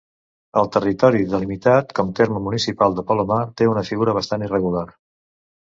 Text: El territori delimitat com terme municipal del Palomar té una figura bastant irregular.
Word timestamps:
El 0.61 0.69
territori 0.75 1.21
delimitat 1.33 1.93
com 1.99 2.09
terme 2.21 2.41
municipal 2.47 2.97
del 2.97 3.07
Palomar 3.13 3.39
té 3.63 3.71
una 3.75 3.87
figura 3.93 4.19
bastant 4.21 4.51
irregular. 4.51 4.87